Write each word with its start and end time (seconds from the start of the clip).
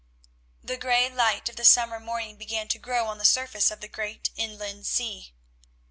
The 0.63 0.77
grey 0.77 1.11
light 1.11 1.47
of 1.47 1.57
the 1.57 1.63
summer 1.63 1.99
morning 1.99 2.35
began 2.35 2.67
to 2.69 2.79
grow 2.79 3.05
on 3.05 3.19
the 3.19 3.23
surface 3.23 3.69
of 3.69 3.81
the 3.81 3.87
great 3.87 4.31
inland 4.35 4.87
sea. 4.87 5.35